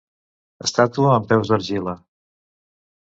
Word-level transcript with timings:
Estàtua 0.67 1.11
amb 1.17 1.27
peus 1.33 1.51
d'argila. 1.51 1.93